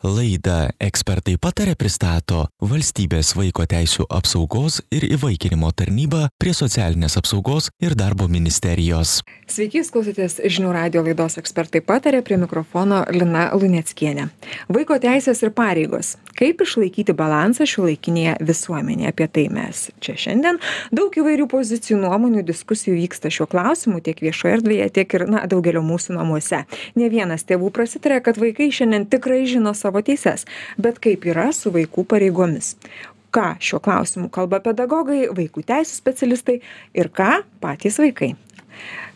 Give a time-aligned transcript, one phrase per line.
[0.00, 7.92] Laidą ekspertai patarė pristato Valstybės vaiko teisų apsaugos ir įvaikinimo tarnyba prie socialinės apsaugos ir
[8.00, 9.18] darbo ministerijos.
[9.44, 14.30] Sveiki, klausotės žinių radio laidos ekspertai patarė prie mikrofono Lina Luneckienė.
[14.72, 16.14] Vaiko teisės ir pareigos.
[16.40, 19.12] Kaip išlaikyti balansą šiuolaikinėje visuomenėje?
[19.12, 20.62] Apie tai mes čia šiandien.
[20.96, 25.84] Daug įvairių pozicijų, nuomonių, diskusijų vyksta šiuo klausimu tiek viešoje erdvėje, tiek ir na, daugelio
[25.84, 26.62] mūsų namuose.
[26.96, 30.46] Ne vienas tėvų prasitarė, kad vaikai šiandien tikrai žino savo savo teises
[30.78, 32.76] bet kaip yra su vaikų pareigomis
[33.34, 36.60] ką šiuo klausimu kalba pedagogai vaikų teisių specialistai
[36.94, 38.34] ir ką patys vaikai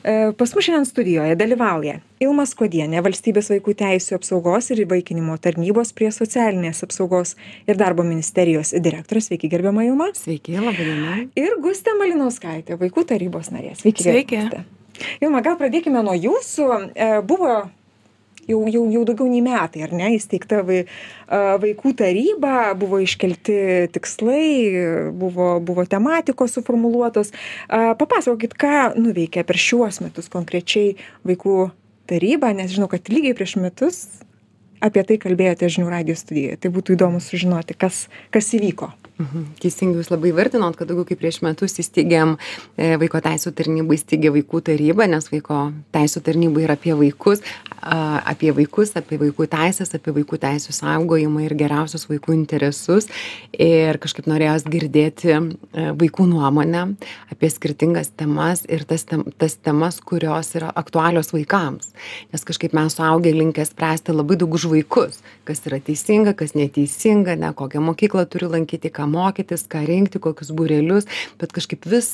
[0.04, 5.92] e, Pas mus šiandien studijoje dalyvauja Ilma Skodienė, Valstybės vaikų teisų apsaugos ir įvaikinimo tarnybos
[5.96, 7.34] prie socialinės apsaugos
[7.68, 9.20] ir darbo ministerijos direktorė.
[9.24, 10.08] Sveiki, gerbiama Ilma.
[10.16, 11.18] Sveiki, labai diena.
[11.36, 13.74] Ir Gustė Malinauskaitė, vaikų tarybos narė.
[13.80, 14.06] Sveiki.
[14.06, 14.64] Sveiki.
[15.20, 16.68] Ilma, gal pradėkime nuo jūsų.
[16.94, 17.64] E, buvo
[18.48, 20.82] jau jau jau daugiau nei metai ar ne įsteigta vai
[21.64, 23.58] vaikų taryba buvo iškelti
[23.94, 27.32] tikslai buvo buvo tematikos suformuluotos.
[27.70, 30.94] Papasakokit ką nuveikė per šiuos metus konkrečiai
[31.26, 31.70] vaikų
[32.10, 34.04] taryba nes žinau kad lygiai prieš metus
[34.84, 36.58] apie tai kalbėjote žinių radijo studijoje.
[36.60, 38.90] Tai būtų įdomu sužinoti kas kas įvyko.
[39.14, 39.44] Mhm.
[39.62, 44.32] Teisingai jūs labai vertinot, kad daugiau kaip prieš metus įsteigėm e, vaiko teisų tarnybą, įsteigė
[44.34, 47.44] vaikų tarybą, nes vaiko teisų tarnyba yra apie vaikus,
[47.84, 53.08] apie vaikus, apie vaikų teisės, apie vaikų teisų saugojimą ir geriausius vaikų interesus.
[53.52, 55.40] Ir kažkaip norėjos girdėti e,
[56.00, 56.84] vaikų nuomonę
[57.32, 61.92] apie skirtingas temas ir tas, tem, tas temas, kurios yra aktualios vaikams.
[62.32, 67.36] Nes kažkaip mes suaugę linkę spręsti labai daug už vaikus, kas yra teisinga, kas neteisinga,
[67.38, 71.08] ne kokią mokyklą turi lankyti, ką mokytis ką rinkti kokius būrelius
[71.40, 72.10] bet kažkaip vis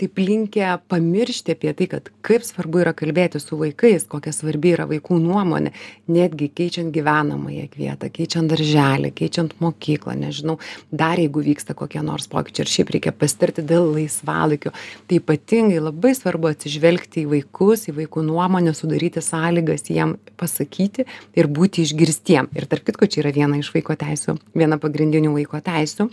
[0.00, 4.88] taip linkę pamiršti apie tai kad kaip svarbu yra kalbėtis su vaikais kokia svarbi yra
[4.90, 5.72] vaikų nuomonė
[6.10, 10.58] netgi keičiant gyvenamąją vietą keičiant darželį keičiant mokyklą nežinau
[10.90, 14.74] dar jeigu vyksta kokie nors pokyčiai ir šiaip reikia pasitarti dėl laisvalaikio
[15.08, 21.08] tai ypatingai labai svarbu atsižvelgti į vaikus į vaikų nuomonę sudaryti sąlygas jiem pasakyti
[21.38, 25.62] ir būti išgirstiem ir tarp kitko čia yra viena iš vaiko teisių viena pagrindinių vaiko
[25.64, 26.10] teisių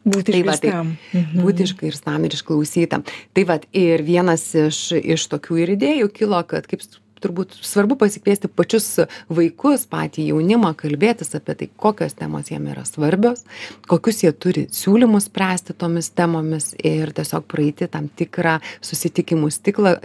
[0.00, 1.42] Būti tai va, tai, mhm.
[1.44, 3.04] būti išgirstam ir išklausytam.
[3.36, 6.80] Tai va, ir vienas iš, iš tokių ir idėjų kilo, kad kaip
[7.22, 8.88] turbūt svarbu pasikviesti pačius
[9.30, 13.44] vaikus, patį jaunimą, kalbėtis apie tai, kokios temos jiem yra svarbios,
[13.90, 19.96] kokius jie turi siūlymus spręsti tomis temomis ir tiesiog praeiti tam tikrą susitikimų stiklą,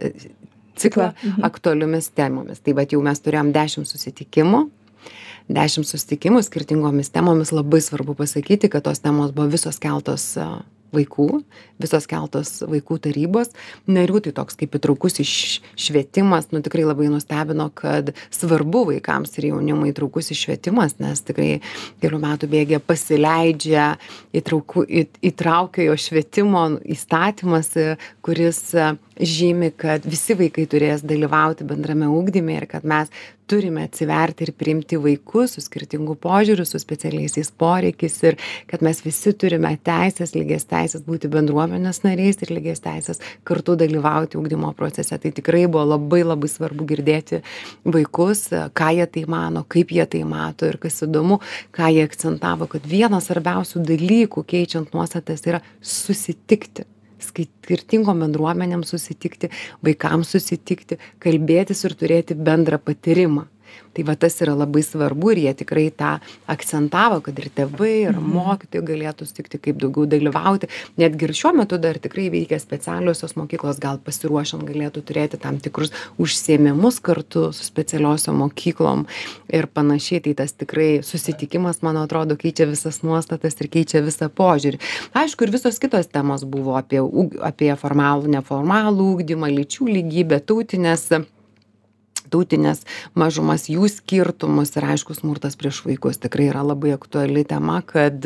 [0.80, 1.46] ciklą mhm.
[1.48, 2.64] aktualiomis temomis.
[2.64, 4.66] Tai va, jau mes turėjom dešimt susitikimų
[5.46, 10.32] dešimt susitikimų skirtingomis temomis labai svarbu pasakyti kad tos temos buvo visos keltos
[10.94, 11.28] vaikų
[11.82, 13.52] visos keltos vaikų tarybos.
[13.92, 15.32] Narių tai toks kaip įtraukusis
[15.80, 21.60] švietimas nu tikrai labai nustebino kad svarbu vaikams ir jaunimui įtraukusis švietimas nes tikrai
[22.04, 23.88] kelių metų bėgyje pasileidžia
[24.36, 27.74] įtrauku į įtraukiojo švietimo įstatymas
[28.26, 28.62] kuris
[29.16, 33.12] žymi kad visi vaikai turės dalyvauti bendrame ugdyme ir kad mes
[33.48, 38.38] turime atsiverti ir priimti vaikus su skirtingu požiūriu su specialiaisiais poreikiais ir
[38.70, 44.40] kad mes visi turime teises lygias teises būti bendruomenės nariais ir lygias teises kartu dalyvauti
[44.40, 45.18] ugdymo procese.
[45.18, 47.42] Tai tikrai buvo labai labai svarbu girdėti
[47.86, 48.48] vaikus
[48.78, 51.40] ką jie tai mano kaip jie tai mato ir kas įdomu
[51.76, 56.90] ką jie akcentavo kad vienas svarbiausių dalykų keičiant nuostatas yra susitikti
[57.24, 59.52] skirtingom bendruomenėm susitikti
[59.86, 63.48] vaikams susitikti kalbėtis ir turėti bendrą patyrimą
[63.94, 68.16] tai va tas yra labai svarbu ir jie tikrai tą akcentavo kad ir tėvai ir
[68.16, 68.32] Mhm.
[68.36, 70.68] mokytojai galėtų sutikti kaip daugiau dalyvauti.
[70.98, 75.92] Netgi ir šiuo metu dar tikrai veikia specialiosios mokyklos gal pasiruošiant galėtų turėti tam tikrus
[76.20, 79.06] užsiėmimus kartu su specialiosiom mokyklom
[79.50, 80.22] ir panašiai.
[80.26, 84.80] Tai tas tikrai susitikimas man atrodo keičia visas nuostatas ir keičia visą požiūrį.
[85.14, 87.00] Aišku ir visos kitos temos buvo apie
[87.42, 91.10] apie formalų neformalų ugdymą lyčių lygybę tautines
[92.34, 92.84] tautines
[93.18, 98.26] mažumas jų skirtumus ir aišku smurtas prieš vaikus tikrai yra labai aktuali tema kad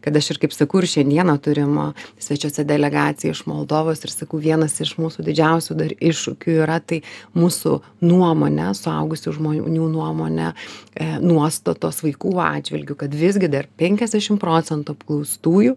[0.00, 1.76] kad aš ir kaip sakau ir šiandieną turim
[2.20, 7.02] svečiuose delegaciją iš moldovos ir sakau vienas iš mūsų didžiausių dar iššūkių yra tai
[7.36, 15.76] mūsų nuomonė suaugusių žmonių nuomonė e, nuostatos vaikų atžvilgiu kad visgi dar penkiasdešim procentų apklaustųjų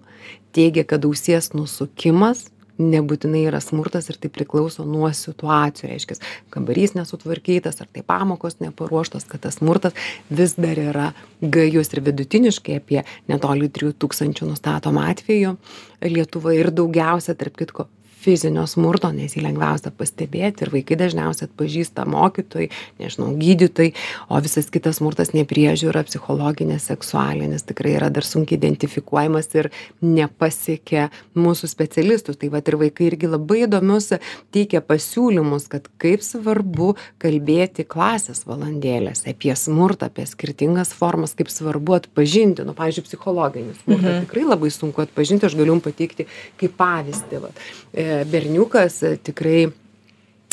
[0.53, 2.47] teigia kad ausies nusukimas
[2.81, 6.23] nebūtinai yra smurtas ir tai priklauso nuo situacijų reiškias
[6.53, 9.93] kambarys nesutvarkytas ar tai pamokos neparuoštos kad tas smurtas
[10.29, 11.09] vis dar yra
[11.41, 11.93] gajus.
[11.93, 15.57] Ir vidutiniškai apie netoli trijų tūkstančių nustatoma atvejų.
[16.03, 17.87] Lietuvoj ir daugiausia tarp kitko
[18.23, 22.69] fizinio smurto nes jį lengviausia pastebėti ir vaikai dažniausiai atpažįsta mokytojai
[23.01, 23.93] nežinau gydytojai
[24.29, 29.69] o visas kitas smurtas nepriežiūra psichologinė seksualinis tikrai yra dar sunkiai identifikuojamas ir
[30.01, 34.13] nepasiekia mūsų specialistų tai vat ir vaikai irgi labai įdomius
[34.55, 36.93] teikia pasiūlymus kad kaip svarbu
[37.23, 44.09] kalbėti klasės valandėlėse apie smurtą apie skirtingas formas kaip svarbu atpažinti nu pavyzdžiui psichologinį smurtą.
[44.09, 44.25] Mhm.
[44.27, 46.27] tikrai labai sunku atpažinti aš galiu jum pateikti
[46.59, 47.63] kaip pavyzdį vat.
[47.93, 49.71] E, berniukas tikrai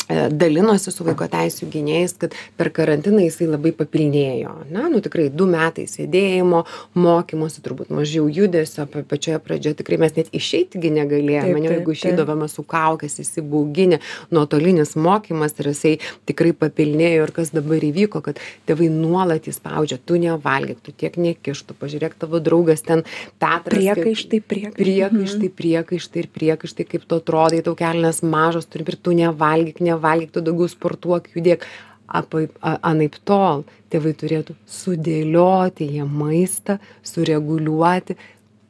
[0.09, 4.53] dalinosi su vaiko teisių gynėjais, kad per karantiną jisai labai papilnėjo.
[4.73, 6.63] Na, nu tikrai du metai sėdėjimo,
[6.99, 11.77] mokymosi, turbūt mažiau judesio, pa- pačioje pradžioje tikrai mes net išeitigi negalėjome, Taip, ne, taip,
[11.79, 13.99] jeigu išeidavome su kaukės, įsibauginę,
[14.31, 15.93] nuotolinis mokymas ir jisai
[16.29, 21.77] tikrai papilnėjo ir kas dabar įvyko, kad tėvai nuolat įspaudžia, tu nevalgyk, tu tiek nekištų,
[21.79, 23.03] pažiūrėk tavo draugas ten
[23.71, 24.75] kaip- Priekaištai, priekaištai.
[24.83, 30.33] priekaištai priekaištai ir priekaištai kaip tu atrodai tau kelnės mažos turi ir tu nevalgyk nevalgyk
[30.33, 31.67] tu daugiau sportuok judėk
[32.11, 36.77] apa a anaiptol tėvai turėtų sudėlioti jiem maistą
[37.07, 38.17] sureguliuoti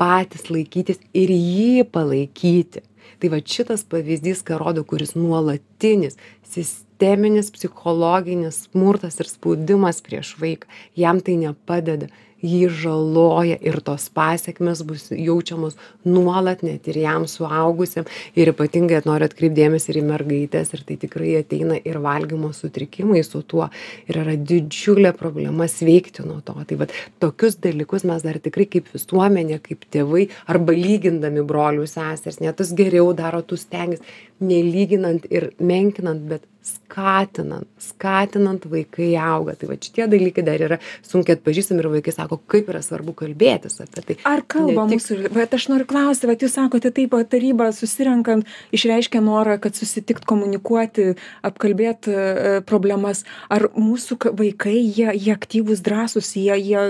[0.01, 2.81] patys laikytis ir jį palaikyti.
[3.21, 6.17] Tai vat šitas pavyzdys ką rodo kuris nuolatinis
[6.53, 12.09] sisteminis psichologinis smurtas ir spaudimas prieš vaiką jam tai nepadeda
[12.41, 19.29] jį žaloja ir tos pasekmės bus jaučiamos nuolat net ir jam suaugusiam ir ypatingai noriu
[19.29, 23.69] atkreipt dėmesį ir į mergaites ir tai tikrai ateina ir valgymo sutrikimai su tuo.
[24.09, 26.57] Ir yra didžiulė problema sveikti nuo to.
[26.67, 32.41] Tai vat tokius dalykus mes dar tikrai kaip visuomenė kaip tėvai arba lygindami brolių seseris
[32.41, 34.01] ne tas geriau daro tu stengies
[34.41, 40.77] nelyginant ir menkinant bet skatinant skatinant vaikai auga tai vat šitie dalykai dar yra
[41.07, 45.55] sunkiai atpažįstami ir vaikai sako kaip yra svarbu kalbėtis apie tai Ar kalba mūsų, bet
[45.57, 51.15] aš noriu klausti, bet jūs sakote taip, va, taryba susirenkant išreiškia norą, kad susitikt, komunikuoti,
[51.47, 53.23] apkalbėti e, problemas.
[53.49, 56.85] Ar mūsų ka- vaikai, jie, jie aktyvūs, drąsūs, jie, jie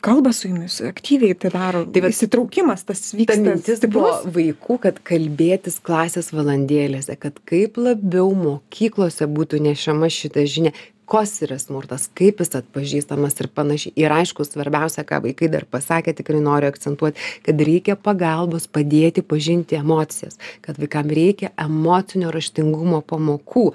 [0.00, 1.84] kalba su jumis, aktyviai tai daro.
[1.86, 3.38] Tai vat- įsitraukimas tas ta vyksta.
[3.42, 10.72] mintis buvo vaikų kad kalbėtis klasės valandėlėse kad kaip labiau mokyklose būtų nešama šita žinia
[11.08, 16.12] kas yra smurtas kaip jis atpažįstamas ir panašiai ir aišku svarbiausia ką vaikai dar pasakė
[16.18, 17.16] tikrai noriu akcentuot
[17.46, 23.70] kad reikia pagalbos padėti pažinti emocijas kad vaikam reikia emocinio raštingumo pamokų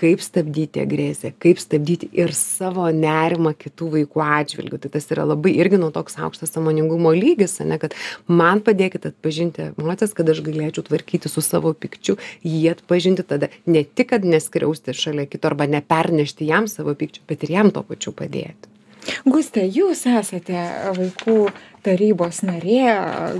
[0.00, 5.52] kaip stabdyti agresiją kaip stabdyti ir savo nerimą kitų vaikų atžvilgiu tai tas yra labai
[5.60, 7.96] irgi nu toks aukštas sąmoningumo lygis ane kad
[8.40, 12.16] man padėkit atpažinti emocijas kad aš galėčiau tvarkytis su savo pykčiu
[12.46, 17.44] jį atpažinti tada ne tik kad neskriausti šalia kito arba nepernešti jam savo pykčio bet
[17.44, 18.69] ir jam tuo pačiu padėti
[19.24, 20.60] Guste, jūs esate
[20.96, 21.36] vaikų
[21.84, 22.84] tarybos narė,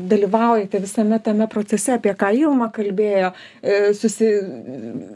[0.08, 4.30] dalyvaujate visame tame procese, apie ką Ilma kalbėjo, e, susi,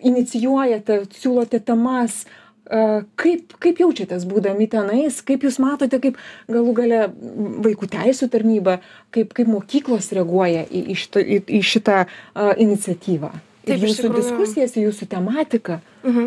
[0.04, 2.24] inicijuojate, siūlote temas.
[2.24, 2.40] E,
[3.20, 6.16] Kaip, kaip jaučiatės būdami tenais, kaip jūs matote, kaip
[6.48, 7.00] galų gale
[7.66, 8.78] vaikų teisų tarnyba,
[9.12, 13.34] kaip, kaip mokyklos reaguoja į, į, šitą, į, į šitą uh, iniciatyvą?
[13.64, 14.20] Taip, iš jūsų tikrųjų.
[14.20, 15.78] diskusijas, jūsų tematiką.
[16.04, 16.26] Mhm.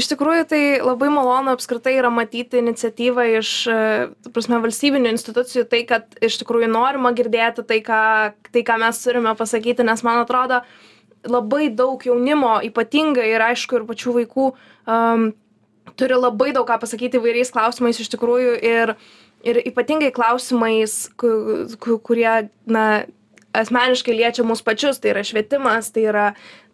[0.00, 3.80] Iš tikrųjų, tai labai malonu apskritai yra matyti iniciatyvą iš, e,
[4.32, 8.00] prasme, valstybinių institucijų, tai, kad iš tikrųjų norima girdėti tai, ką,
[8.52, 10.62] tai, ką mes turime pasakyti, nes man atrodo,
[11.28, 14.48] labai daug jaunimo, ypatingai ir aišku, ir pačių vaikų,
[14.88, 15.28] um,
[15.98, 18.94] turi labai daug ką pasakyti įvairiais klausimais iš tikrųjų ir,
[19.44, 23.04] ir ypatingai klausimais, ku, ku, kurie, na,
[23.58, 26.26] asmeniškai liečia mus pačius, tai yra švietimas, tai yra,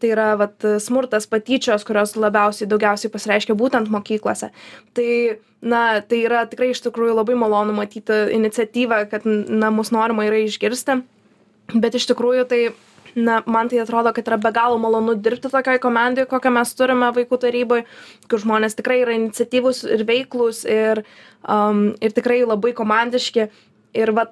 [0.02, 4.50] tai yra vat, smurtas, patyčios, kurios labiausiai daugiausiai pasireiškia būtent mokyklose.
[4.96, 5.10] Tai,
[5.64, 10.44] na, tai yra tikrai iš tikrųjų labai malonu matyti iniciatyvą, kad na, mus norima yra
[10.44, 11.00] išgirsti,
[11.74, 12.64] bet iš tikrųjų tai
[13.14, 17.10] na man tai atrodo kad yra be galo malonu dirbti tokioj komandoj kokią mes turime
[17.14, 17.84] vaikų taryboj
[18.30, 21.04] kur žmonės tikrai yra iniciatyvūs ir veiklūs ir
[21.46, 23.46] um, ir tikrai labai komandiški
[23.94, 24.26] ir va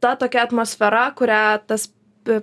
[0.00, 1.88] ta tokia atmosfera kurią tas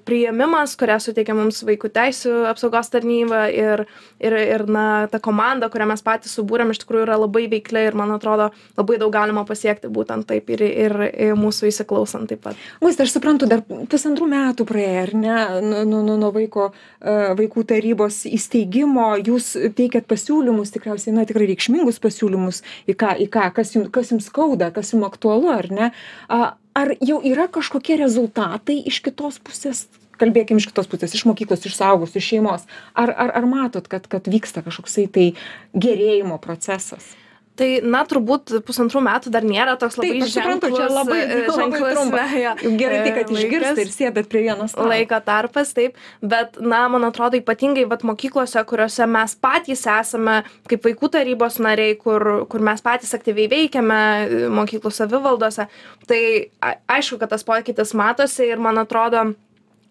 [0.05, 3.85] priėmimas kurią suteikia mums vaikų teisių apsaugos tarnyba ir
[4.23, 7.97] ir ir na ta komanda kurią mes patys subūrėm iš tikrųjų yra labai veikli ir
[7.99, 12.59] man atrodo labai daug galima pasiekti būtent taip ir ir ir mūsų įsiklausant taip pat
[12.81, 17.13] Guste, aš suprantu, dar pusantrų metų praėjo, ar ne, nuo, nuo, nuo- nuo vaiko, e,
[17.39, 23.47] vaikų tarybos įsteigimo, jūs teikiat pasiūlymus, tikriausiai, na, tikrai reikšmingus pasiūlymus, į ką, į ką
[23.55, 25.91] kas, jums, kas jums skauda, kas jums aktualu, ar ne?
[26.29, 29.85] A, Ar jau yra kažkokie rezultatai iš kitos pusės?
[30.17, 32.65] Kalbėkim iš kitos pusės, iš mokyklos, iš saugus, iš šeimos.
[32.97, 35.25] Ar, ar, ar matot, kad, kad vyksta kažkoksai tai
[35.73, 37.13] gerėjimo procesas?
[37.53, 41.35] Tai, na, turbūt pusantrų metų dar nėra toks labai Taip, suprantu, čia ženklus, labai, e,
[41.45, 43.81] labai ženklus, na, jo, Gerai tai, e, kad išgirsta laikas.
[43.83, 44.87] ir sėdat prie vienos stalo.
[44.89, 50.39] laiko tarpas, taip, bet, na, man atrodo, ypatingai vat, mokyklose, kuriuose mes patys esame
[50.71, 55.69] kaip vaikų tarybos nariai, kur, kur mes patys aktyviai veikiame e, mokyklų savivaldose,
[56.09, 56.23] tai
[56.89, 59.27] aišku, kad tas pokytis matosi ir man atrodo,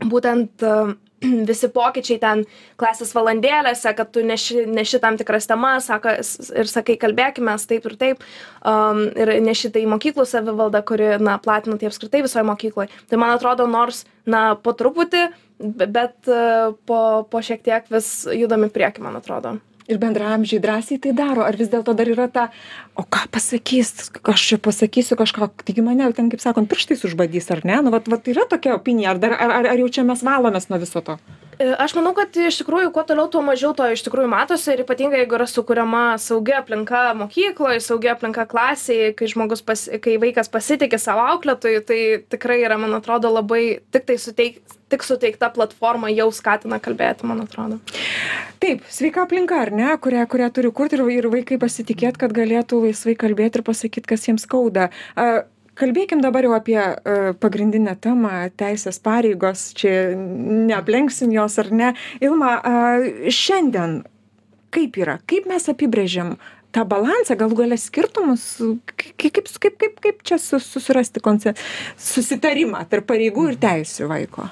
[0.02, 0.76] būtent e,
[1.50, 2.44] visi pokyčiai ten
[2.80, 7.86] klasės valandėlėse, kad tu neši, neši tam tikras temas saka, s- ir sakai, kalbėkime taip
[7.90, 8.24] ir taip,
[8.66, 12.90] um, ir neši tai į mokyklų savivaldą, kuri, na, platina tai apskritai visoje mokykloje.
[13.10, 15.26] Tai man atrodo, nors, na, po truputį,
[15.62, 17.00] be- bet uh, po,
[17.30, 19.56] po šiek tiek vis judami prieki, man atrodo.
[19.90, 22.48] Ir bendramžiai drąsiai tai daro, ar vis dėlto dar yra ta,
[22.94, 27.64] o ką pasakys, aš čia pasakysiu kažką, taigi mane ten, kaip sakant, pirštais užbadys, ar
[27.66, 27.80] ne?
[27.82, 30.70] Nu, vat, vat yra tokia opinija, ar, dar, ar, ar, ar jau čia mes valomės
[30.70, 31.18] nuo viso to?
[31.58, 34.84] E, Aš manau, kad iš tikrųjų, kuo toliau, tuo mažiau to iš tikrųjų matosi ir
[34.86, 39.28] ypatingai, jeigu yra sukuriama saugi aplinka mokykloje, saugi aplinka klasėje, kai,
[39.66, 42.00] pas, kai vaikas pasitikė savo auklėtojui, tai
[42.32, 47.44] tikrai yra, man atrodo, labai tik tai suteik, tik suteikta platforma jau skatina kalbėti, man
[47.44, 47.80] atrodo.
[48.62, 52.84] Taip, sveika aplinka, ar ne, kurią, kurią turi kurti ir, ir vaikai pasitikėti, kad galėtų
[52.86, 54.88] laisvai kalbėti ir pasakyti, kas jiems skauda.
[55.16, 55.44] A,
[55.78, 61.92] Kalbėkim dabar jau apie uh, pagrindinę temą- teisės pareigos, čia neaplenksim jos ar ne.
[62.20, 62.58] Ilma,
[63.32, 64.02] šiandien
[64.72, 66.36] kaip yra, kaip mes apibrėžiam
[66.72, 68.46] tą balansą, galų galę skirtumus,
[68.96, 71.52] kaip, kaip, kaip, kaip, čia su- susirasti konce,
[72.00, 74.48] susitarimą tarp pareigų ir teisų vaiko?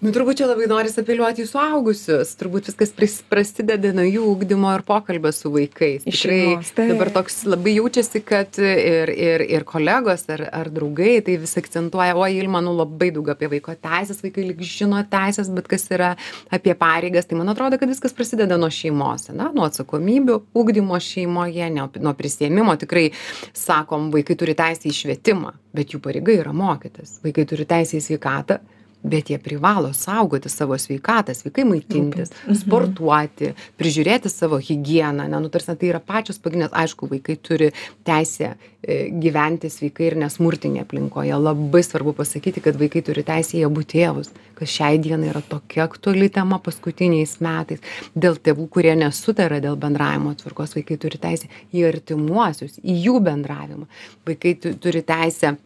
[0.00, 2.30] Nu, turbūt čia labai noris apeliuoti į suaugusius.
[2.40, 6.06] Turbūt viskas pris, prasideda nuo jų ūkdymo ir pokalbio su vaikais.
[6.06, 11.52] Tikrai dabar toks labai jaučiasi, kad ir, ir, ir kolegos ar, ar draugai tai vis
[11.60, 15.84] akcentuoja, o Ilma, nu labai daug apie vaiko teisės, vaikai lyg žino teisės, bet kas
[15.92, 16.14] yra
[16.48, 17.28] apie pareigas.
[17.28, 22.16] Tai man atrodo, kad viskas prasideda nuo šeimos, na, nuo atsakomybių, ūkdymo šeimoje, ne, nuo
[22.16, 22.80] prisėmimo.
[22.80, 23.10] Tikrai
[23.52, 27.18] sakom, vaikai turi teisę į švietimą, bet jų pareiga yra mokytis.
[27.20, 28.62] Vaikai turi teisę į sveikatą,
[29.02, 35.28] bet jie privalo saugoti savo sveikatą, sveikai maitintis, sportuoti, prižiūrėti savo higieną.
[35.30, 37.70] Ne, nu, tarsi, tai yra pačios pagrindinės, aišku, vaikai turi
[38.06, 41.38] teisę e, gyventi sveikai ir nesmurtinėje aplinkoje.
[41.40, 45.86] Labai svarbu pasakyti, kad vaikai turi teisę į abu tėvus, kas šiai dienai yra tokia
[45.88, 47.80] aktuali tema paskutiniais metais.
[48.12, 53.88] Dėl tėvų, kurie nesutara dėl bendravimo tvarkos, vaikai turi teisę į artimuosius, į jų bendravimą.
[54.28, 55.56] Vaikai tu, turi teisę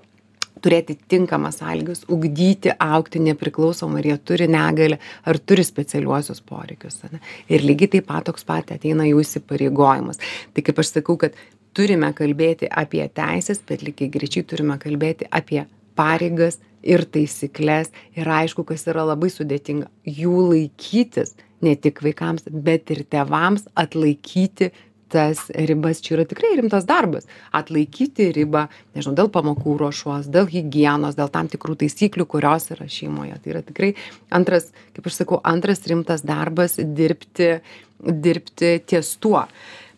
[0.62, 7.00] turėti tinkamas sąlygas, ugdyti, aukti nepriklausomai, ar jie turi negalę, ar turi specialiuosius poreikius.
[7.08, 7.20] Ane?
[7.48, 10.22] Ir lygiai taip pat toks pat ateina jų įsipareigojimas.
[10.54, 11.36] Tai kaip aš sakau, kad
[11.74, 15.64] turime kalbėti apie teisės, bet lygiai greičiai turime kalbėti apie
[15.98, 17.90] pareigas ir taisyklės.
[18.18, 21.34] Ir aišku, kas yra labai sudėtinga, jų laikytis
[21.64, 24.70] ne tik vaikams, bet ir tevams atlaikyti
[25.12, 27.28] tas ribas čia yra tikrai rimtas darbas.
[27.54, 33.38] Atlaikyti ribą nežinau dėl pamokų ruošos dėl higienos dėl tam tikrų taisyklių kurios yra šeimoje.
[33.42, 33.94] Tai yra tikrai
[34.34, 37.56] antras kaip aš sakau antras rimtas darbas dirbti
[38.04, 39.46] dirbti ties tuo.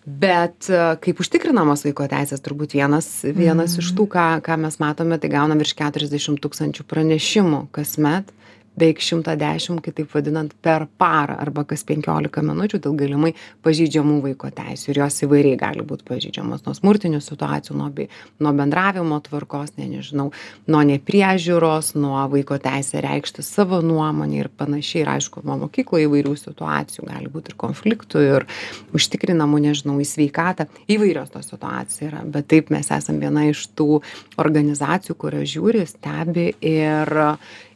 [0.06, 5.18] Bet e, kaip užtikrinamos vaiko teisės turbūt vienas vienas iš tų ką ką mes matome
[5.18, 8.30] tai gaunam virš keturiasdešim tūkstančių pranešimų kasmet
[8.76, 13.33] beveik šimtą dešim kitaip vadinant per parą arba kas penkiolika minučių dėl galimai
[13.64, 14.92] pažeidžiamų vaiko teisių.
[14.92, 18.09] Ir jos įvairiai gali būt pažeidžiamos nuo smurtinių situacijų nuo bei
[18.42, 20.28] nuo bendravimo tvarkos ne nežinau
[20.68, 25.04] nuo nepriežiūros nuo vaiko teisė reikšti savo nuomonę ir panašiai.
[25.06, 28.47] Ir aišku nuo mokykloj įvairių situacijų gali būt ir konfliktų ir
[28.97, 30.68] užtikrinamų nežinau į sveikatą.
[30.92, 34.00] Įvairios tos situacijos yra bet taip mes esam viena iš tų
[34.40, 37.12] organizacijų kurios žiūri stebi ir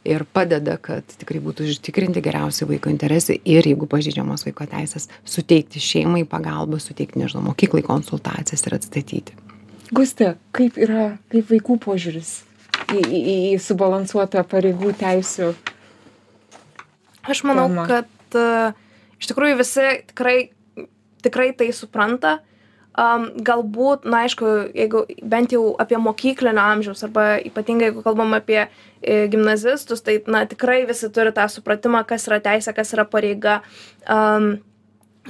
[0.07, 5.81] ir padeda kad tikrai būtų užtikrinti geriausi vaiko interesai ir jeigu pažeidžiamos vaiko teisės suteikti
[5.83, 9.37] šeimai pagalbą suteikti nežinau mokyklai konsultacijas ir atstatyti
[9.91, 12.29] Guste, kaip yra, kaip vaikų požiūris
[12.95, 15.49] į, į, į į subalansuotą pareigų teisų?
[17.27, 17.83] Aš manau, Tema.
[17.89, 18.77] kad uh,
[19.19, 20.37] iš tikrųjų visi tikrai,
[21.27, 22.37] tikrai tai supranta.
[22.91, 28.65] Um, galbūt, na aišku, jeigu bent jau apie mokyklinio amžiaus arba ypatingai jeigu kalbam apie
[28.65, 33.61] e, gimnazistus, tai na tikrai visi turi tą supratimą, kas yra teisė, kas yra pareiga.
[34.03, 34.57] Um,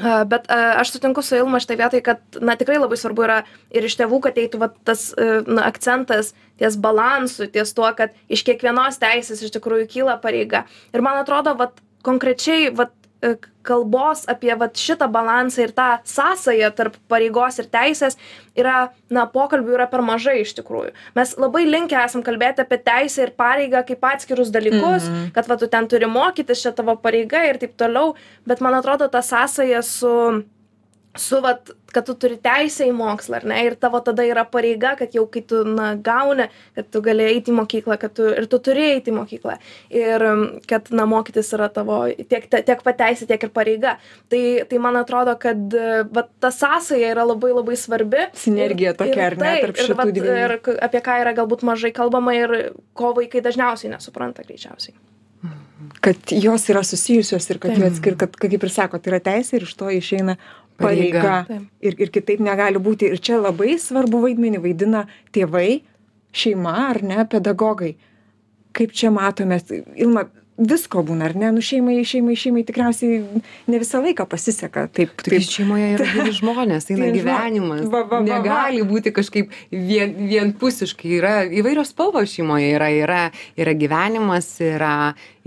[0.02, 3.42] Bet aš sutinku su Ilma šitą vietą, kad na, tikrai labai svarbu yra
[3.76, 8.16] ir iš tėvų, kad eitų va, tas e, na, akcentas ties balansu, ties tuo, kad
[8.32, 10.64] iš kiekvienos teisės iš tikrųjų kyla pareiga.
[10.96, 11.68] Ir man atrodo, va,
[12.08, 12.88] konkrečiai va,
[13.62, 18.18] kalbos apie vat šitą balansą ir tą sąsają tarp pareigos ir teisės
[18.58, 20.94] yra na pokalbių yra per mažai iš tikrųjų.
[21.18, 25.70] Mes labai linkę esam kalbėti apie teisę ir pareigą kaip atskirus dalykus kad va tu
[25.70, 28.16] ten turi mokytis čia tavo pareiga ir taip toliau
[28.50, 30.16] bet man atrodo ta sąsaja su
[31.16, 33.58] su vat kad tu turi teisę į mokslą ar ne?
[33.68, 37.52] Ir tavo tada yra pareiga kad jau kai tu na gauni kad tu gali eiti
[37.52, 39.58] į mokyklą kad tu ir tu turi eiti į mokyklą.
[39.92, 40.26] Ir
[40.72, 42.00] kad na mokytis yra tavo
[42.32, 43.98] tiek tiek pat teisė tiek ir pareiga.
[44.32, 45.78] Tai tai man atrodo kad
[46.16, 48.30] vat ta sąsaja yra labai labai svarbi.
[48.46, 50.42] Sinergija tokia ar ne tarp šitų dviejų.
[50.48, 52.58] ir apie ką yra galbūt mažai kalbama ir
[52.96, 54.96] ko vaikai dažniausiai nesupranta greičiausiai.
[56.02, 59.66] Kad jos yra susijusios ir kad jų atskir kad kaip ir sakot yra teisė ir
[59.66, 60.38] iš to išeina
[60.78, 61.46] pareiga.
[61.82, 63.12] Ir ir kitaip negali būti.
[63.12, 65.82] Ir čia labai svarbų vaidmenį vaidina tėvai
[66.32, 67.96] šeima ar ne pedagogai.
[68.72, 69.60] Kaip čia matome
[69.96, 71.52] ilma visko būna ar ne?
[71.56, 73.22] Nu šeimai šeimai šeimai tikriausiai
[73.72, 75.42] ne visą laiką pasiseka taip taip.
[75.48, 77.86] šeimoje yra gyvi žmonės eina gyvenimas.
[77.88, 81.14] va, va, va, negali būti kažkaip vien vienpusiškai.
[81.18, 82.72] Yra įvairios spalvos šeimoje.
[82.76, 83.22] Yra yra
[83.60, 84.96] yra gyvenimas yra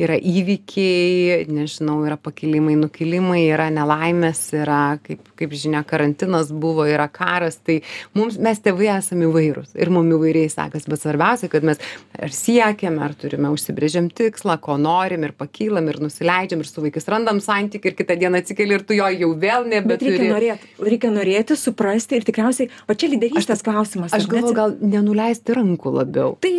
[0.00, 7.06] yra įvykiai nežinau yra pakilimai nukilimai yra nelaimės yra kaip kaip žinia karantinas buvo yra
[7.12, 7.60] karas.
[7.62, 7.80] Tai
[8.16, 10.90] mums mes tėvai esam įvairūs ir mum įvairiai sekasi.
[10.90, 11.82] Bet svarbiausia kad mes
[12.18, 17.08] ar siekiame ar turime užsibrėžėm tikslą ko norim ir pakylam ir nusileidžiam ir su vaikais
[17.12, 20.16] randam santykį ir kitą dieną atsikeli ir tu jo jau vėl bet nebeturi.
[20.16, 25.56] reikia norėt reikia norėti suprasti ir tikriausiai va čia lyderystės klausimas aš galvoju gal nenuleisti
[25.56, 26.34] rankų labiau.
[26.42, 26.52] Tai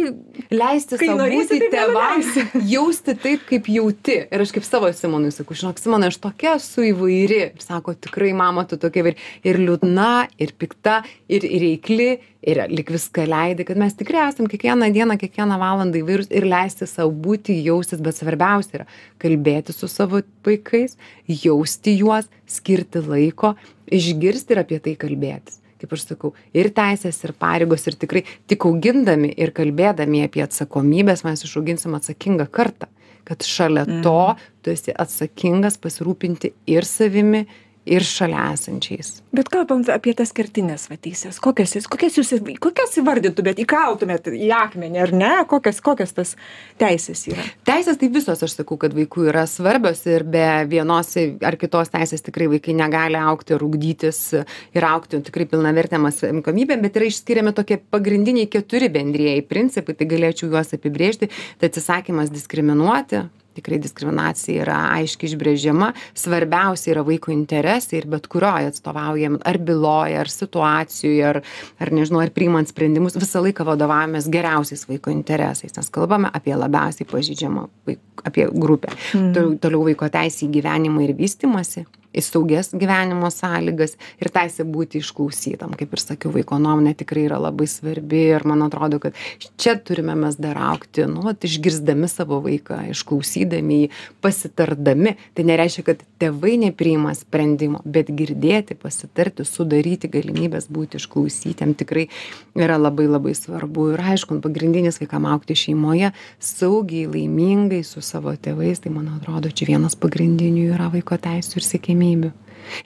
[0.54, 2.32] leisti norėsi, būti tėvams
[2.70, 4.18] jausti taip kaip jauti.
[4.30, 7.42] Ir aš kaip savo simonui sakau žinok simonai aš tokia esu įvairi.
[7.56, 9.20] Ir sako tikrai mama tu tokia įvairi.
[9.48, 10.12] Ir liūdna
[10.42, 12.10] ir pikta ir ir reikli
[12.46, 16.88] ir lyg viską leidi kad mes tikrai esam kiekvieną dieną kiekvieną valandą įvairūs ir leisti
[16.90, 18.88] sau būti jaustis bet svarbiausia yra
[19.22, 20.98] kalbėtis su savo vaikais
[21.30, 23.54] jausti juos skirti laiko
[23.94, 25.62] išgirsti ir apie tai kalbėtis.
[25.76, 31.26] Kaip aš sakau ir teisės ir pareigos ir tikrai tik augindami ir kalbėdami apie atsakomybes
[31.28, 32.90] mes išauginsim atsakingą kartą.
[33.26, 37.46] Kad šalia to tu esi atsakingas pasirūpinti ir savimi
[37.86, 39.20] ir šalia esančiais.
[39.36, 42.32] Bet kalbant apie tas kertines va teises kokias kokias jūs
[42.64, 45.32] kokias įvardytumėt įkaltumėt į akmenį ar ne?
[45.50, 46.34] Kokias kokias tas
[46.82, 47.46] teisės yra?
[47.68, 52.26] Teisės tai visos aš sakau kad vaikų yra svarbios ir be vienos ar kitos teisės
[52.26, 57.78] tikrai vaikai negali augti ir ugdytis ir augti tikrai pilnavertėm asmenybėm bet yra išskiriami tokie
[57.78, 61.30] pagrindiniai keturi bendrieji principai tai galėčiau juos apibrėžti.
[61.60, 65.92] Tai atsisakymas diskriminuoti tikrai diskriminacija yra aiškiai išbrėžiama.
[66.18, 71.42] Svarbiausia yra vaiko interesai ir bet kurioj atstovaujam ar byloj ar situacijoj ar
[71.82, 77.08] ar nežinau ar priimant sprendimus visą laiką vadovaujamės geriausiais vaiko interesais nes kalbame apie labiausiai
[77.10, 78.94] pažeidžiamą vaik apie grupę.
[79.14, 81.86] Toliau toliau vaiko teisė į gyvenimą ir vystymąsi
[82.16, 85.76] į saugias gyvenimo sąlygas ir teisė būti išklausytam.
[85.78, 89.18] Kaip ir sakiau vaiko nuomonė tikrai yra labai svarbi ir man atrodo kad
[89.62, 93.90] čia turime mes dar augti nu vat išgirsdami savo vaiką išklausydami jį
[94.24, 95.16] pasitardami.
[95.36, 102.08] Tai nereiškia kad tėvai nepriima sprendimo bet girdėti pasitarti sudaryti galimybes būti išklausytiem tikrai
[102.56, 103.92] yra labai labai svarbu.
[103.96, 109.70] Ir aišku pagrindinis vaikam augti šeimoje saugiai laimingai su savo tėvais tai man atrodo čia
[109.74, 111.68] vienas pagrindinių yra vaiko teisių ir
[112.06, 112.32] siekiamybių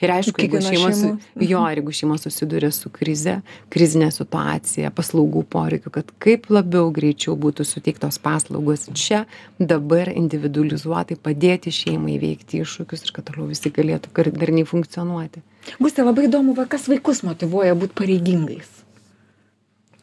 [0.00, 1.28] ir aišku jeigu šeimos šeimos.
[1.40, 7.64] jo jeigu šeima susiduria su krize krizine situacija paslaugų poreikiu kad kaip labiau greičiau būtų
[7.64, 9.24] suteiktos paslaugos čia
[9.58, 15.42] dabar individualizuotai padėti šeimai įveikti iššūkius ir kad toliau visi galėtų darniai funkcionuoti.
[15.80, 18.68] Guste labai įdomu va kas vaikus motyvuoja būt pareigingais?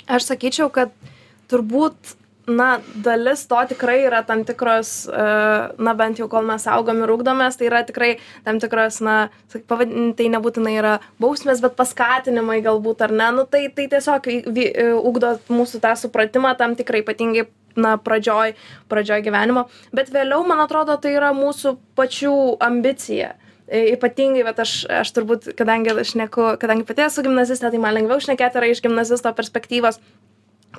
[0.08, 0.94] Aš sakyčiau kad
[1.52, 2.18] turbūt
[2.48, 5.24] na dalis to tikrai yra tam tikros e,
[5.84, 8.14] na bent jau kol mes augam ir ugdomės tai yra tikrai
[8.46, 9.18] tam tikros na
[9.52, 13.30] sak pavadin tai nebūtinai yra bausmės bet paskatinimai galbūt ar ne?
[13.36, 18.56] Nu tai tai tiesiog vi e, ugdo mūsų tą supratimą tam tikrą ypatingai na pradžioj
[18.90, 19.68] pradžioj gyvenimo.
[19.92, 23.34] Bet vėliau man atrodo tai yra mūsų pačių ambicija.
[23.68, 28.24] E, ypatingai vat aš aš turbūt kadangi šneku kadangi pati esu gimnazistė tai man lengviau
[28.24, 30.00] šnekėt yra iš gimnazisto perspektyvos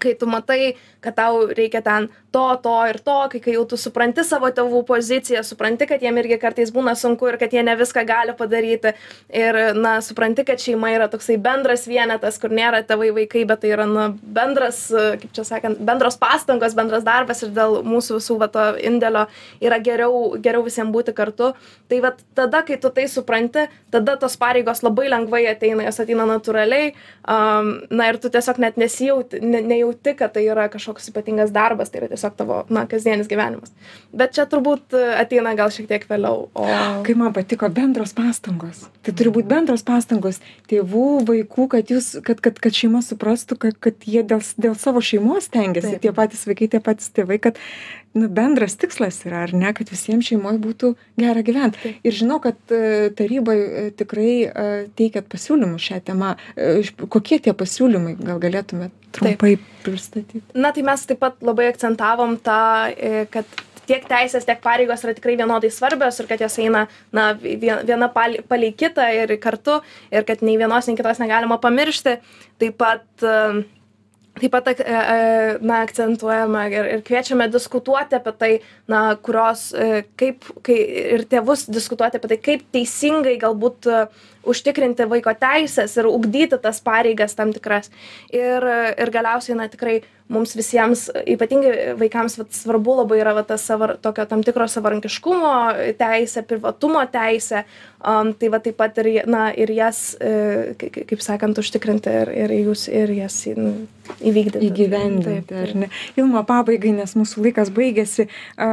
[0.01, 3.77] kai tu matai kad tau reikia ten to to ir to kai kai jau tu
[3.81, 7.77] supranti savo tėvų poziciją supranti kad jiem irgi kartais būna sunku ir kad jie ne
[7.79, 8.93] viską gali padaryti.
[9.33, 13.73] Ir na supranti kad šeima yra toksai bendras vienetas kur nėra tėvai vaikai bet tai
[13.77, 18.51] yra na bendras kaip čia sakant bendros pastangos bendras darbas ir dėl mūsų visų va
[18.53, 19.27] to indėlio
[19.65, 21.55] yra geriau geriau visiem būti kartu.
[21.89, 26.29] Tai vat tada kai tu tai supranti tada tos pareigos labai lengvai ateina jos ateina
[26.29, 26.93] natūraliai
[27.25, 29.88] am na ir tu tiesiog net nesijauti ne nejauti
[30.18, 33.72] kad tai yra kažkoks ypatingas darbas tai yra tiesiog tavo na kasdienis gyvenimas.
[34.12, 36.66] Bet čia turbūt ateina gal šiek tiek vėliau o
[37.07, 38.87] kaip man patiko bendros pastangos.
[39.07, 43.79] Tai turi būt bendros pastangos tėvų vaikų kad jūs kad kad kad šeima suprastų kad
[43.81, 45.96] kad jie dėl dėl savo šeimos stengiasi.
[45.96, 46.05] Taip.
[46.07, 47.61] tie patys vaikai tie patys tėvai kad
[48.19, 51.95] nu, bendras tikslas yra, ar ne, kad visiems šeimoje būtų gera gyventi.
[52.07, 54.67] Ir žinau, kad e, tarybai e, tikrai e,
[54.99, 56.35] teikėt pasiūlymus šią temą.
[57.09, 59.71] Kokie tie pasiūlymai, gal galėtumėt trumpai Taip.
[59.87, 60.43] pristatyti?
[60.59, 62.61] Na, tai mes taip pat labai akcentavom tą,
[63.33, 68.11] kad tiek teisės, tiek pareigos yra tikrai vienodai svarbios ir kad jos eina na, viena
[68.13, 69.79] palei kitą ir kartu
[70.13, 72.19] ir kad nei vienos, nei kitos negalima pamiršti.
[72.61, 73.63] Taip pat uh,
[74.42, 78.53] taip pat ak e, e, na akcentuojama ir ir kviečiame diskutuoti apie tai
[78.88, 80.79] na kurios e, kaip kai
[81.18, 83.90] ir tėvus diskutuoti apie tai kaip teisingai galbūt
[84.48, 87.90] užtikrinti vaiko teises ir ugdyti tas pareigas tam tikras.
[88.33, 88.64] Ir
[88.96, 90.01] ir galiausiai na tikrai
[90.33, 95.53] mums visiems ypatingai vaikams vat svarbu labai yra va tas sava tokio tam tikro savarankiškumo
[96.01, 97.64] teisė privatumo teisė
[98.12, 102.57] am tai va taip pat ir na ir jas e, kaip sakant užtikrinti ir ir
[102.61, 103.75] jūs ir jas nu
[104.25, 104.69] įvykdyti.
[104.71, 105.91] Įgyvendinti ar ne?
[106.17, 108.29] Ilma pabaigai nes mūsų laikas baigėsi.
[108.57, 108.69] A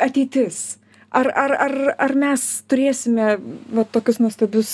[0.00, 0.79] ateitis
[1.10, 3.28] ar ar ar ar mes turėsime
[3.74, 4.72] va tokius nuostabius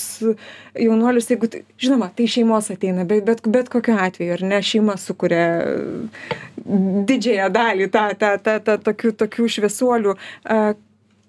[0.77, 4.61] jaunuolius jeigu tai žinoma tai iš šeimos ateina bet bet bet kokiu atveju ar ne
[4.61, 5.47] šeima sukuria
[7.09, 10.17] didžiąją dalį tą tą tą tą tokių tokių šviesuolių.
[10.45, 10.59] A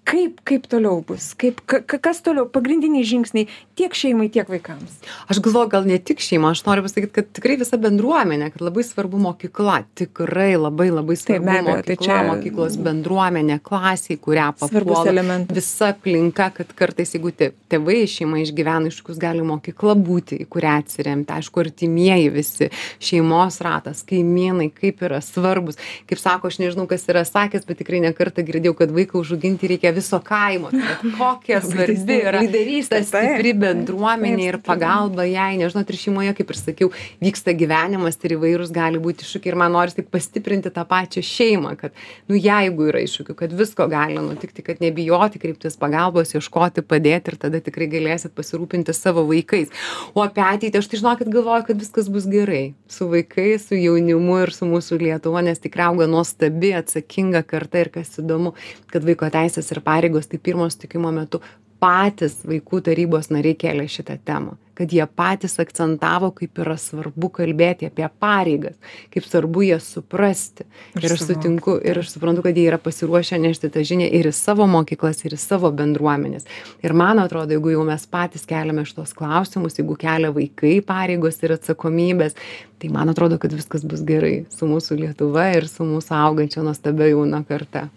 [0.09, 1.31] kaip kaip toliau bus?
[1.39, 2.47] Kaip ka kas toliau?
[2.49, 4.99] Pagrindiniai žingsniai tiek šeimai tiek vaikams.
[5.31, 8.83] Aš galvoju gal ne tik šeima aš noriu pasakyt kad tikrai visa bendruomenė kad labai
[8.87, 15.91] svarbu mokykla tikrai labai labai svarbu tai mokykla mokyklos bendruomenė klasė į kurią papuola visa
[15.93, 21.35] aplinka kad kartais jeigu tė tėvai šeima išgyvena iššūkius gali mokykla būti į kurią atsiremti.
[21.37, 22.71] Aišku artimieji visi
[23.03, 28.01] šeimos ratas kaimynai kaip yra svarbūs kaip sako aš nežinau kas yra sakęs bet tikrai
[28.03, 30.71] ne kartą girdėjau kad vaiką užauginti reikia viso kaimo.
[30.73, 33.01] Tai kokia svarbi yra lyderystė.
[33.07, 35.53] stipri bendruomenė ir pagalba jai.
[35.59, 36.91] Nes žinot ir šeimoje kaip ir sakiau
[37.23, 39.53] vyksta gyvenimas ir įvairūs gali būt iššūkiai.
[39.53, 41.95] Ir man noris tik pastiprinti tą pačią šeimą kad
[42.29, 47.39] nu jeigu yra iššūkių kad visko gali nutikti kad nebijoti kreiptis pagalbos ieškoti padėti ir
[47.41, 49.73] tada tikrai galėsit pasirūpinti savo vaikais.
[50.15, 54.39] O apie ateitį aš tai žinokit galvoju kad viskas bus gerai su vaikais su jaunimu
[54.43, 58.53] ir su mūsų lietuva nes tikrai auga nuostabi atsakinga karta ir kas įdomu
[58.93, 61.41] kad vaiko teisės ir pareigos tai pirmo susitikimo metu
[61.79, 67.89] patys vaikų tarybos nariai kėlė šitą temą kad jie patys akcentavo kaip yra svarbu kalbėti
[67.89, 68.77] apie pareigas
[69.11, 70.63] kaip svarbu jas suprasti.
[70.95, 74.33] Ir aš sutinku ir aš suprantu kad jie yra pasiruošę nešti tą žinią ir į
[74.37, 76.47] savo mokyklas ir į savo bendruomenes
[76.79, 81.57] ir man atrodo jeigu jau mes patys keliame šituos klausimus jeigu kelia vaikai pareigos ir
[81.57, 82.39] atsakomybės
[82.79, 87.11] tai man atrodo kad viskas bus gerai su mūsų lietuva ir su mūsų augančia nuostabia
[87.11, 87.89] jauna karta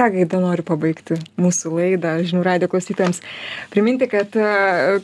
[0.00, 3.20] ta gaida noriu pabaigti mūsų laidą žinių radijo klausytojams.
[3.72, 4.46] Priminti, kad e,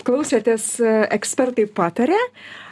[0.07, 2.17] klausėtės e, ekspertai patarė.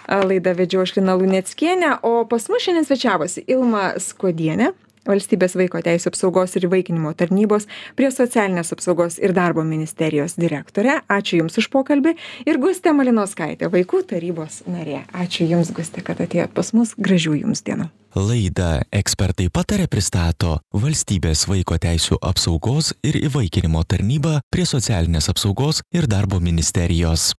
[0.04, 4.74] Laidą vedžiau aš Lina Luneckienė, o pas mus šiandien svečiavosi Ilma Skodienė,
[5.08, 11.00] valstybės vaiko teisių apsaugos ir įvaikinimo tarnybos prie socialinės apsaugos ir darbo ministerijos direktorė.
[11.08, 12.16] Ačiū jums už pokalbį.
[12.48, 15.04] Ir gustė malinauskaitė vaikų tarybos narė.
[15.12, 16.96] Ačiū jums guste kad atėjot pas mus.
[16.98, 17.90] Gražių jums dienų.
[18.14, 26.06] Laidą ekspertai pataria pristato valstybės vaiko teisių apsaugos ir įvaikinimo tarnyba prie socialinės apsaugos ir
[26.06, 27.32] darbo ministerijos